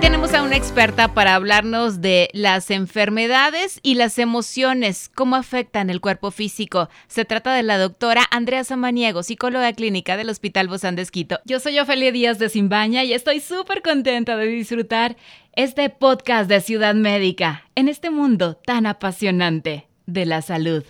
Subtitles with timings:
[0.00, 6.00] Tenemos a una experta para hablarnos de las enfermedades y las emociones, cómo afectan el
[6.00, 6.88] cuerpo físico.
[7.08, 11.06] Se trata de la doctora Andrea Samaniego, psicóloga clínica del Hospital Bozán de.
[11.44, 15.16] Yo soy Ofelia Díaz de Simbaña y estoy súper contenta de disfrutar
[15.54, 20.84] este podcast de Ciudad Médica en este mundo tan apasionante de la salud.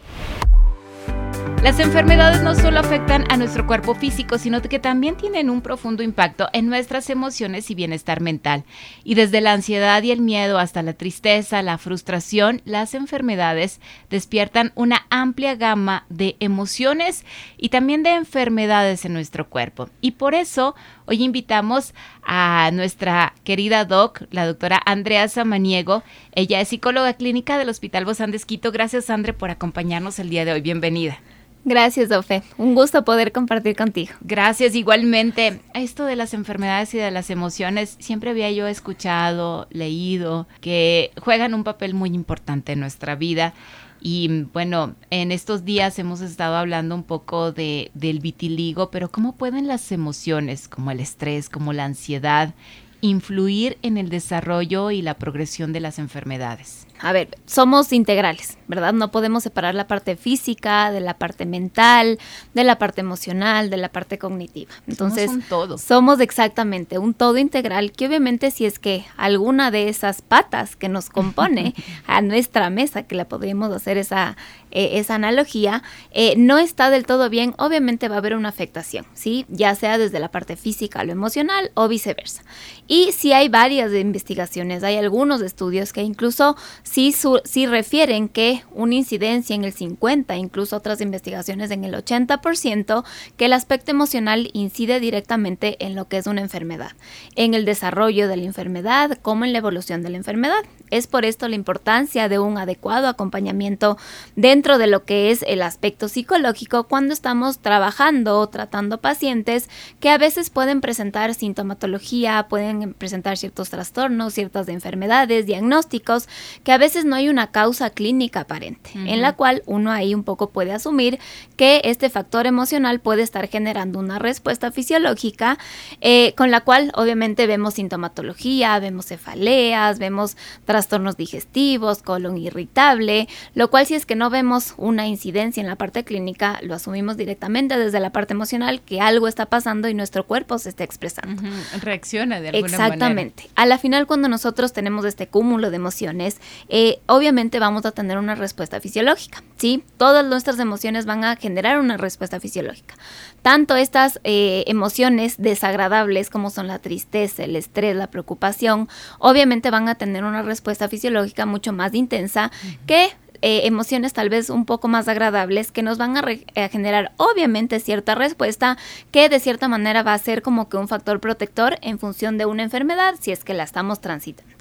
[1.62, 6.04] Las enfermedades no solo afectan a nuestro cuerpo físico, sino que también tienen un profundo
[6.04, 8.62] impacto en nuestras emociones y bienestar mental.
[9.02, 13.80] Y desde la ansiedad y el miedo hasta la tristeza, la frustración, las enfermedades
[14.10, 17.24] despiertan una amplia gama de emociones
[17.56, 19.88] y también de enfermedades en nuestro cuerpo.
[20.00, 26.04] Y por eso hoy invitamos a nuestra querida doc, la doctora Andrea Samaniego.
[26.32, 28.70] Ella es psicóloga clínica del Hospital Bozán de Esquito.
[28.70, 30.60] Gracias, Andre, por acompañarnos el día de hoy.
[30.60, 31.18] Bienvenida.
[31.66, 32.44] Gracias, Dofe.
[32.58, 34.12] Un gusto poder compartir contigo.
[34.20, 35.60] Gracias, igualmente.
[35.74, 41.54] Esto de las enfermedades y de las emociones, siempre había yo escuchado, leído, que juegan
[41.54, 43.52] un papel muy importante en nuestra vida.
[44.00, 49.34] Y bueno, en estos días hemos estado hablando un poco de, del vitiligo, pero ¿cómo
[49.34, 52.54] pueden las emociones, como el estrés, como la ansiedad,
[53.00, 56.85] influir en el desarrollo y la progresión de las enfermedades?
[57.00, 58.92] A ver, somos integrales, ¿verdad?
[58.92, 62.18] No podemos separar la parte física de la parte mental,
[62.54, 64.72] de la parte emocional, de la parte cognitiva.
[64.86, 65.78] Entonces, somos, un todo.
[65.78, 70.88] somos exactamente un todo integral que obviamente si es que alguna de esas patas que
[70.88, 71.74] nos compone
[72.06, 74.36] a nuestra mesa, que la podríamos hacer esa,
[74.70, 79.06] eh, esa analogía, eh, no está del todo bien, obviamente va a haber una afectación,
[79.14, 79.46] ¿sí?
[79.48, 82.42] Ya sea desde la parte física a lo emocional o viceversa.
[82.86, 86.56] Y si hay varias investigaciones, hay algunos estudios que incluso
[86.86, 93.04] sí, refieren que una incidencia en el 50, incluso otras investigaciones en el 80%,
[93.36, 96.92] que el aspecto emocional incide directamente en lo que es una enfermedad,
[97.34, 100.62] en el desarrollo de la enfermedad como en la evolución de la enfermedad.
[100.90, 103.98] Es por esto la importancia de un adecuado acompañamiento
[104.36, 110.10] dentro de lo que es el aspecto psicológico cuando estamos trabajando o tratando pacientes que
[110.10, 116.28] a veces pueden presentar sintomatología, pueden presentar ciertos trastornos, ciertas enfermedades, diagnósticos,
[116.62, 120.24] que a veces no hay una causa clínica aparente, en la cual uno ahí un
[120.24, 121.18] poco puede asumir
[121.56, 125.58] que este factor emocional puede estar generando una respuesta fisiológica
[126.00, 133.70] eh, con la cual obviamente vemos sintomatología, vemos cefaleas, vemos trastornos digestivos, colon irritable, lo
[133.70, 137.78] cual si es que no vemos una incidencia en la parte clínica, lo asumimos directamente
[137.78, 141.42] desde la parte emocional que algo está pasando y nuestro cuerpo se está expresando.
[141.80, 142.86] Reacciona de alguna manera.
[142.86, 143.50] Exactamente.
[143.54, 148.18] A la final cuando nosotros tenemos este cúmulo de emociones, eh, obviamente vamos a tener
[148.18, 149.84] una respuesta fisiológica, ¿sí?
[149.96, 152.94] Todas nuestras emociones van a generar una respuesta fisiológica.
[153.42, 158.88] Tanto estas eh, emociones desagradables como son la tristeza, el estrés, la preocupación,
[159.18, 162.50] obviamente van a tener una respuesta fisiológica mucho más intensa
[162.86, 163.10] que
[163.42, 166.24] eh, emociones tal vez un poco más agradables que nos van a,
[166.56, 168.78] a, generar obviamente cierta respuesta
[169.10, 172.46] que de cierta manera va a ser como que un factor protector en función de
[172.46, 174.56] una enfermedad si es que la estamos transitando.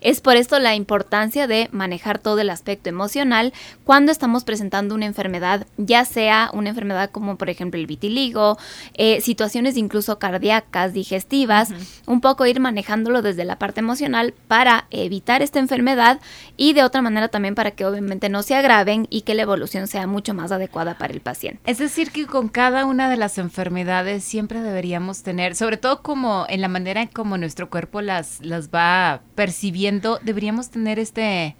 [0.00, 3.52] Es por esto la importancia de manejar todo el aspecto emocional
[3.84, 8.58] cuando estamos presentando una enfermedad, ya sea una enfermedad como por ejemplo el vitiligo,
[8.94, 11.70] eh, situaciones incluso cardíacas, digestivas,
[12.06, 16.20] un poco ir manejándolo desde la parte emocional para evitar esta enfermedad
[16.56, 19.86] y de otra manera también para que obviamente no se agraven y que la evolución
[19.86, 21.60] sea mucho más adecuada para el paciente.
[21.66, 26.46] Es decir, que con cada una de las enfermedades siempre deberíamos tener, sobre todo como
[26.48, 29.89] en la manera en como nuestro cuerpo las, las va percibiendo,
[30.22, 31.56] deberíamos tener este,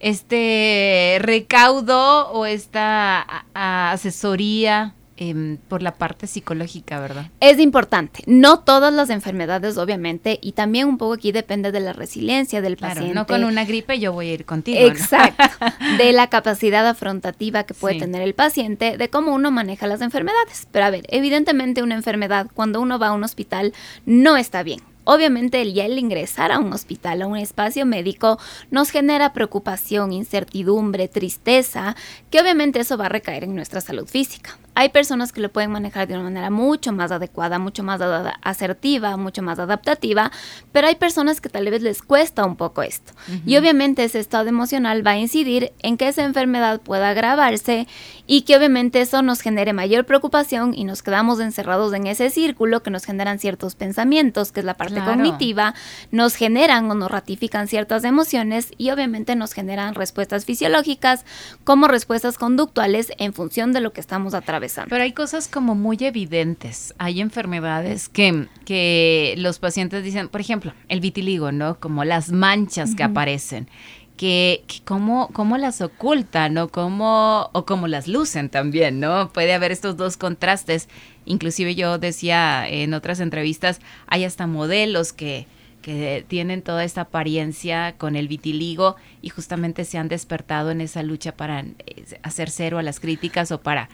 [0.00, 7.30] este recaudo o esta asesoría em, por la parte psicológica, ¿verdad?
[7.38, 8.24] Es importante.
[8.26, 12.76] No todas las enfermedades, obviamente, y también un poco aquí depende de la resiliencia del
[12.76, 13.14] claro, paciente.
[13.14, 14.80] No con una gripe yo voy a ir contigo.
[14.80, 15.44] Exacto.
[15.98, 20.66] de la capacidad afrontativa que puede tener el paciente, de cómo uno maneja las enfermedades.
[20.72, 23.72] Pero a ver, evidentemente una enfermedad, cuando uno va a un hospital,
[24.04, 24.80] no está bien.
[25.04, 28.38] Obviamente el ya el ingresar a un hospital, a un espacio médico,
[28.70, 31.96] nos genera preocupación, incertidumbre, tristeza,
[32.30, 34.58] que obviamente eso va a recaer en nuestra salud física.
[34.74, 38.00] Hay personas que lo pueden manejar de una manera mucho más adecuada, mucho más
[38.42, 40.32] asertiva, mucho más adaptativa,
[40.72, 43.12] pero hay personas que tal vez les cuesta un poco esto.
[43.44, 47.86] Y obviamente ese estado emocional va a incidir en que esa enfermedad pueda agravarse
[48.26, 52.82] y que obviamente eso nos genere mayor preocupación y nos quedamos encerrados en ese círculo
[52.82, 55.74] que nos generan ciertos pensamientos, que es la parte cognitiva,
[56.10, 61.26] nos generan o nos ratifican ciertas emociones y obviamente nos generan respuestas fisiológicas
[61.64, 64.61] como respuestas conductuales en función de lo que estamos atravesando.
[64.88, 66.94] Pero hay cosas como muy evidentes.
[66.98, 71.78] Hay enfermedades que, que los pacientes dicen, por ejemplo, el vitiligo, ¿no?
[71.80, 73.68] Como las manchas que aparecen
[74.16, 79.32] que, cómo, cómo, las ocultan o cómo, o cómo las lucen también, ¿no?
[79.32, 80.88] Puede haber estos dos contrastes.
[81.24, 85.46] Inclusive yo decía en otras entrevistas, hay hasta modelos que,
[85.82, 91.02] que tienen toda esta apariencia con el vitiligo y justamente se han despertado en esa
[91.02, 91.74] lucha para eh,
[92.22, 93.88] hacer cero a las críticas o para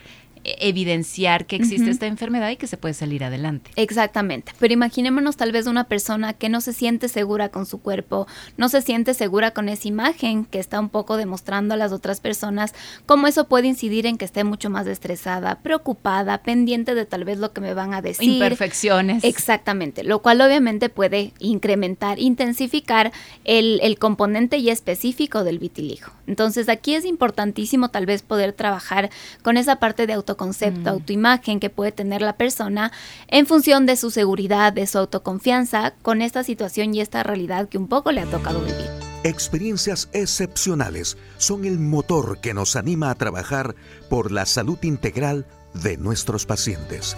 [0.44, 3.70] evidenciar que existe esta enfermedad y que se puede salir adelante.
[3.76, 8.26] Exactamente, pero imaginémonos tal vez una persona que no se siente segura con su cuerpo,
[8.56, 12.20] no se siente segura con esa imagen que está un poco demostrando a las otras
[12.20, 12.74] personas,
[13.06, 17.38] cómo eso puede incidir en que esté mucho más estresada, preocupada, pendiente de tal vez
[17.38, 18.28] lo que me van a decir.
[18.28, 19.24] Imperfecciones.
[19.24, 23.12] Exactamente, lo cual obviamente puede incrementar, intensificar
[23.44, 26.08] el, el componente ya específico del vitiligo.
[26.26, 29.10] Entonces aquí es importantísimo tal vez poder trabajar
[29.42, 30.88] con esa parte de autoconcepto, mm.
[30.88, 32.92] autoimagen que puede tener la persona
[33.28, 37.78] en función de su seguridad, de su autoconfianza con esta situación y esta realidad que
[37.78, 38.86] un poco le ha tocado vivir.
[39.24, 43.74] Experiencias excepcionales son el motor que nos anima a trabajar
[44.08, 47.16] por la salud integral de nuestros pacientes.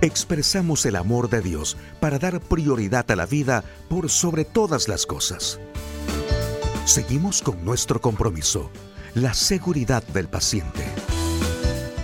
[0.00, 5.06] Expresamos el amor de Dios para dar prioridad a la vida por sobre todas las
[5.06, 5.58] cosas.
[6.84, 8.70] Seguimos con nuestro compromiso,
[9.14, 10.84] la seguridad del paciente.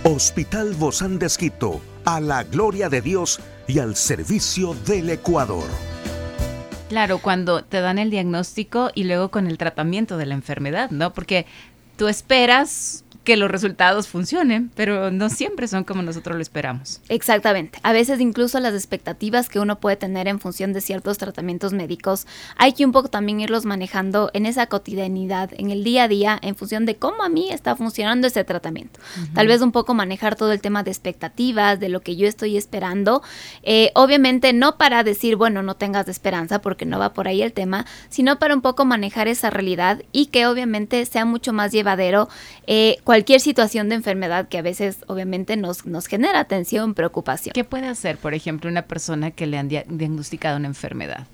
[0.07, 5.65] Hospital Bozán de Esquito, a la gloria de Dios y al servicio del Ecuador.
[6.89, 11.11] Claro, cuando te dan el diagnóstico y luego con el tratamiento de la enfermedad, ¿no?
[11.11, 11.47] Porque
[11.97, 17.01] tú esperas que los resultados funcionen, pero no siempre son como nosotros lo esperamos.
[17.09, 17.79] Exactamente.
[17.83, 22.27] A veces incluso las expectativas que uno puede tener en función de ciertos tratamientos médicos,
[22.55, 26.39] hay que un poco también irlos manejando en esa cotidianidad, en el día a día,
[26.41, 28.99] en función de cómo a mí está funcionando ese tratamiento.
[29.33, 32.55] Tal vez un poco manejar todo el tema de expectativas, de lo que yo estoy
[32.57, 33.23] esperando.
[33.63, 37.53] Eh, obviamente no para decir, bueno, no tengas esperanza, porque no va por ahí el
[37.53, 42.29] tema, sino para un poco manejar esa realidad y que obviamente sea mucho más llevadero.
[42.67, 47.53] Eh, cualquier situación de enfermedad que a veces obviamente nos, nos genera tensión, preocupación.
[47.53, 51.27] ¿Qué puede hacer, por ejemplo, una persona que le han diagnosticado una enfermedad?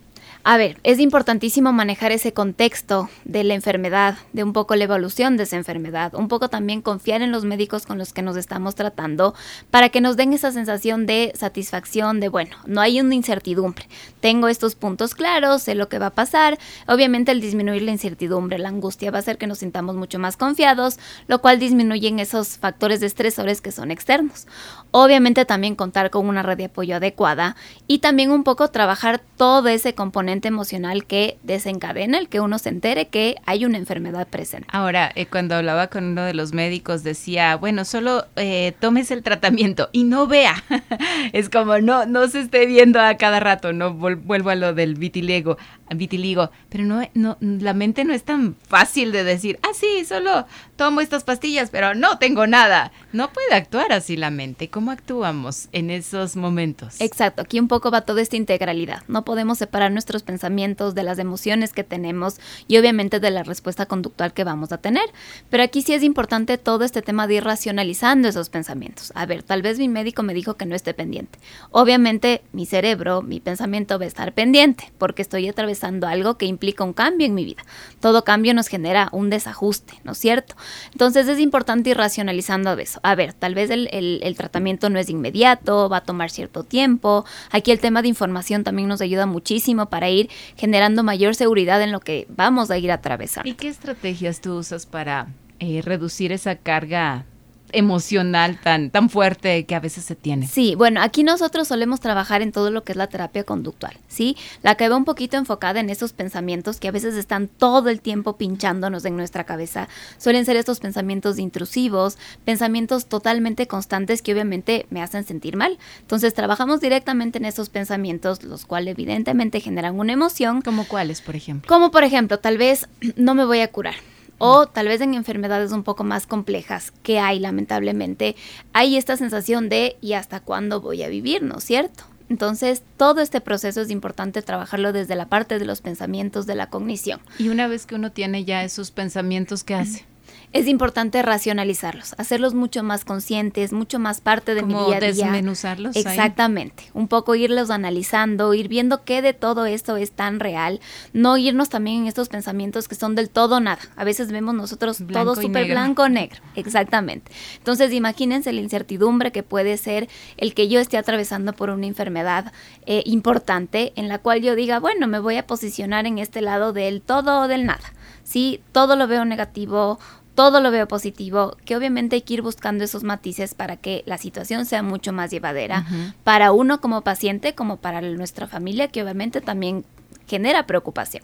[0.43, 5.37] A ver, es importantísimo manejar ese contexto de la enfermedad, de un poco la evolución
[5.37, 8.73] de esa enfermedad, un poco también confiar en los médicos con los que nos estamos
[8.73, 9.35] tratando
[9.69, 13.87] para que nos den esa sensación de satisfacción, de bueno, no hay una incertidumbre,
[14.19, 16.57] tengo estos puntos claros, sé lo que va a pasar,
[16.87, 20.37] obviamente el disminuir la incertidumbre, la angustia va a hacer que nos sintamos mucho más
[20.37, 20.97] confiados,
[21.27, 24.47] lo cual disminuye esos factores de estresores que son externos.
[24.89, 27.55] Obviamente también contar con una red de apoyo adecuada
[27.87, 32.69] y también un poco trabajar todo ese componente emocional que desencadena el que uno se
[32.69, 34.67] entere que hay una enfermedad presente.
[34.71, 39.23] Ahora, eh, cuando hablaba con uno de los médicos decía, bueno, solo eh, tomes el
[39.23, 40.63] tratamiento y no vea.
[41.33, 44.95] es como no, no se esté viendo a cada rato, no vuelvo a lo del
[44.95, 45.57] vitiligo,
[45.95, 50.45] vitiligo, pero no, no, la mente no es tan fácil de decir, ah, sí, solo
[50.75, 52.91] tomo estas pastillas, pero no tengo nada.
[53.11, 54.69] No puede actuar así la mente.
[54.69, 56.99] ¿Cómo actuamos en esos momentos?
[57.01, 59.03] Exacto, aquí un poco va toda esta integralidad.
[59.07, 63.85] No podemos separar nuestros pensamientos de las emociones que tenemos y obviamente de la respuesta
[63.85, 65.03] conductual que vamos a tener.
[65.49, 69.11] Pero aquí sí es importante todo este tema de ir racionalizando esos pensamientos.
[69.15, 71.39] A ver, tal vez mi médico me dijo que no esté pendiente.
[71.71, 76.83] Obviamente mi cerebro, mi pensamiento va a estar pendiente porque estoy atravesando algo que implica
[76.83, 77.63] un cambio en mi vida.
[77.99, 80.55] Todo cambio nos genera un desajuste, ¿no es cierto?
[80.91, 82.99] Entonces es importante ir racionalizando eso.
[83.03, 87.25] A ver, tal vez el, el tratamiento no es inmediato, va a tomar cierto tiempo.
[87.51, 91.91] Aquí el tema de información también nos ayuda muchísimo para ir generando mayor seguridad en
[91.91, 93.47] lo que vamos a ir a atravesar.
[93.47, 95.27] ¿Y qué estrategias tú usas para
[95.59, 97.25] eh, reducir esa carga
[97.73, 100.47] emocional tan, tan fuerte que a veces se tiene.
[100.47, 104.37] Sí, bueno, aquí nosotros solemos trabajar en todo lo que es la terapia conductual, ¿sí?
[104.63, 108.01] La que va un poquito enfocada en esos pensamientos que a veces están todo el
[108.01, 109.87] tiempo pinchándonos en nuestra cabeza.
[110.17, 115.77] Suelen ser estos pensamientos intrusivos, pensamientos totalmente constantes que obviamente me hacen sentir mal.
[116.01, 120.61] Entonces trabajamos directamente en esos pensamientos, los cuales evidentemente generan una emoción.
[120.61, 121.67] ¿Como cuáles, por ejemplo?
[121.67, 123.95] Como por ejemplo, tal vez no me voy a curar
[124.43, 128.35] O tal vez en enfermedades un poco más complejas que hay lamentablemente,
[128.73, 131.43] hay esta sensación de ¿y hasta cuándo voy a vivir?
[131.43, 132.05] ¿No es cierto?
[132.27, 136.71] Entonces, todo este proceso es importante trabajarlo desde la parte de los pensamientos, de la
[136.71, 137.19] cognición.
[137.37, 140.05] Y una vez que uno tiene ya esos pensamientos, ¿qué hace?
[140.53, 144.99] Es importante racionalizarlos, hacerlos mucho más conscientes, mucho más parte de mi día a día.
[144.99, 145.95] desmenuzarlos.
[145.95, 150.81] Exactamente, un poco irlos analizando, ir viendo qué de todo esto es tan real,
[151.13, 153.81] no irnos también en estos pensamientos que son del todo nada.
[153.95, 157.31] A veces vemos nosotros todo súper blanco negro, exactamente.
[157.57, 162.51] Entonces imagínense la incertidumbre que puede ser el que yo esté atravesando por una enfermedad
[162.85, 166.73] eh, importante en la cual yo diga, bueno, me voy a posicionar en este lado
[166.73, 167.93] del todo o del nada.
[168.23, 169.99] Sí, todo lo veo negativo
[170.35, 174.17] todo lo veo positivo, que obviamente hay que ir buscando esos matices para que la
[174.17, 175.85] situación sea mucho más llevadera
[176.23, 179.85] para uno como paciente, como para nuestra familia, que obviamente también
[180.27, 181.23] genera preocupación.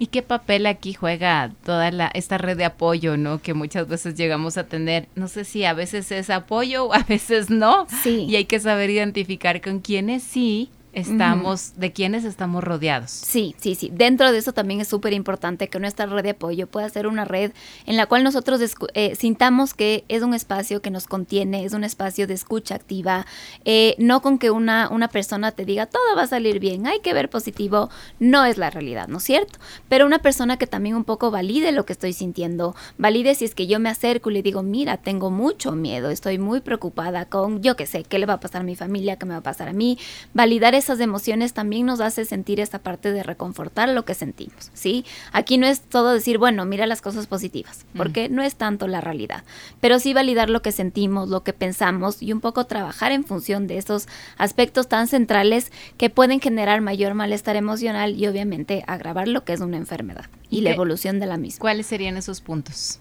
[0.00, 3.42] ¿Y qué papel aquí juega toda la, esta red de apoyo, no?
[3.42, 7.02] Que muchas veces llegamos a tener, no sé si a veces es apoyo o a
[7.02, 7.88] veces no.
[8.04, 8.26] Sí.
[8.28, 13.10] Y hay que saber identificar con quiénes sí estamos, de quienes estamos rodeados.
[13.10, 13.90] Sí, sí, sí.
[13.92, 17.24] Dentro de eso también es súper importante que nuestra red de apoyo pueda ser una
[17.24, 17.52] red
[17.86, 18.60] en la cual nosotros
[18.94, 23.26] eh, sintamos que es un espacio que nos contiene, es un espacio de escucha activa,
[23.64, 27.00] eh, no con que una, una persona te diga todo va a salir bien, hay
[27.00, 29.58] que ver positivo, no es la realidad, ¿no es cierto?
[29.88, 33.54] Pero una persona que también un poco valide lo que estoy sintiendo, valide si es
[33.54, 37.62] que yo me acerco y le digo, mira, tengo mucho miedo, estoy muy preocupada con,
[37.62, 39.42] yo qué sé, qué le va a pasar a mi familia, qué me va a
[39.42, 39.98] pasar a mí,
[40.34, 45.04] validar esas emociones también nos hace sentir esta parte de reconfortar lo que sentimos, ¿sí?
[45.32, 47.98] Aquí no es todo decir, bueno, mira las cosas positivas, mm.
[47.98, 49.44] porque no es tanto la realidad,
[49.80, 53.66] pero sí validar lo que sentimos, lo que pensamos y un poco trabajar en función
[53.66, 59.44] de esos aspectos tan centrales que pueden generar mayor malestar emocional y obviamente agravar lo
[59.44, 61.60] que es una enfermedad y, la evolución de la misma.
[61.60, 63.00] ¿Cuáles serían esos puntos?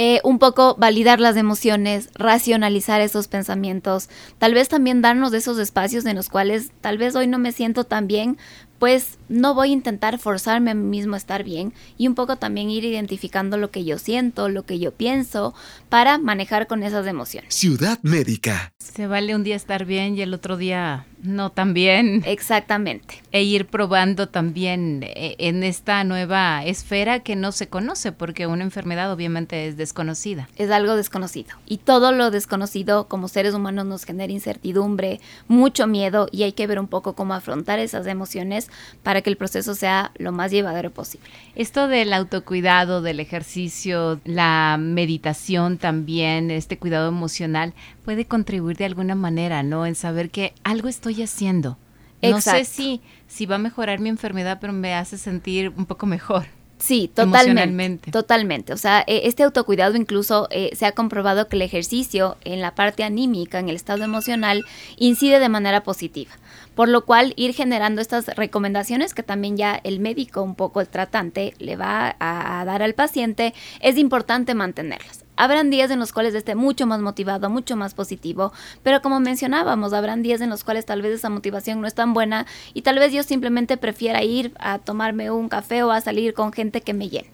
[0.00, 6.06] Eh, un poco validar las emociones, racionalizar esos pensamientos, tal vez también darnos esos espacios
[6.06, 8.38] en los cuales tal vez hoy no me siento tan bien,
[8.78, 12.36] pues no voy a intentar forzarme a mí mismo a estar bien y un poco
[12.36, 15.54] también ir identificando lo que yo siento, lo que yo pienso,
[15.88, 17.54] para manejar con esas emociones.
[17.54, 18.72] Ciudad Médica.
[18.78, 22.22] Se vale un día estar bien y el otro día no tan bien.
[22.26, 23.22] Exactamente.
[23.32, 28.64] E ir probando también eh, en esta nueva esfera que no se conoce, porque una
[28.64, 30.48] enfermedad obviamente es desconocida.
[30.56, 31.56] Es algo desconocido.
[31.66, 36.66] Y todo lo desconocido como seres humanos nos genera incertidumbre, mucho miedo y hay que
[36.66, 38.70] ver un poco cómo afrontar esas emociones
[39.02, 41.26] para que el proceso sea lo más llevadero posible.
[41.54, 49.14] Esto del autocuidado, del ejercicio, la meditación también, este cuidado emocional, puede contribuir de alguna
[49.14, 49.86] manera, ¿no?
[49.86, 51.78] En saber que algo estoy haciendo.
[52.22, 56.06] No sé si, si va a mejorar mi enfermedad, pero me hace sentir un poco
[56.06, 56.46] mejor.
[56.78, 58.10] Sí, totalmente.
[58.10, 58.72] Totalmente.
[58.72, 62.74] O sea, e, este autocuidado incluso eh, se ha comprobado que el ejercicio en la
[62.74, 64.64] parte anímica, en el estado emocional,
[64.96, 66.32] incide de manera positiva
[66.78, 70.86] por lo cual ir generando estas recomendaciones que también ya el médico, un poco el
[70.86, 75.24] tratante, le va a, dar al paciente, es importante mantenerlas.
[75.40, 78.52] Habrán días en los cuales esté mucho más motivado, mucho más positivo,
[78.82, 82.12] pero como mencionábamos, habrán días en los cuales tal vez esa motivación no es tan
[82.12, 86.34] buena y tal vez yo simplemente prefiera ir a tomarme un café o a salir
[86.34, 87.30] con gente que me llene.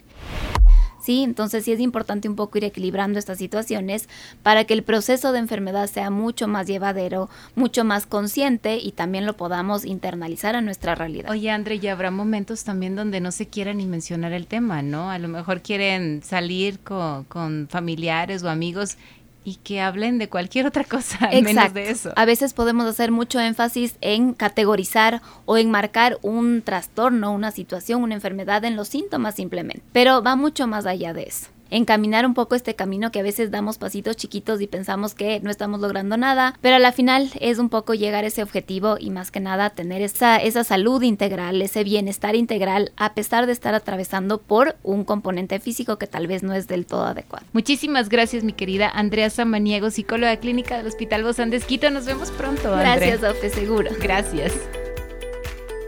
[1.04, 1.22] ¿Sí?
[1.22, 4.08] Entonces sí es importante un poco ir equilibrando estas situaciones
[4.42, 9.26] para que el proceso de enfermedad sea mucho más llevadero, mucho más consciente y también
[9.26, 11.30] lo podamos internalizar a nuestra realidad.
[11.30, 15.10] Oye, André, ya habrá momentos también donde no se quiera ni mencionar el tema, ¿no?
[15.10, 18.96] A lo mejor quieren salir con, con familiares o amigos
[19.44, 22.12] y que hablen de cualquier otra cosa, menos de eso.
[22.16, 28.02] A veces podemos hacer mucho énfasis en categorizar o en marcar un trastorno, una situación,
[28.02, 32.34] una enfermedad en los síntomas simplemente, pero va mucho más allá de eso encaminar un
[32.34, 36.16] poco este camino que a veces damos pasitos chiquitos y pensamos que no estamos logrando
[36.16, 39.40] nada, pero a la final es un poco llegar a ese objetivo y más que
[39.40, 44.76] nada tener esa, esa salud integral, ese bienestar integral, a pesar de estar atravesando por
[44.82, 47.46] un componente físico que tal vez no es del todo adecuado.
[47.52, 51.90] Muchísimas gracias, mi querida Andrea Samaniego, psicóloga clínica del Hospital Bozán de Esquito.
[51.90, 52.70] Nos vemos pronto.
[52.70, 53.90] Gracias, Ofe, seguro.
[54.00, 54.52] Gracias.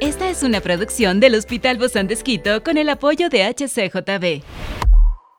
[0.00, 4.85] Esta es una producción del Hospital Bozán de Esquito con el apoyo de HCJB.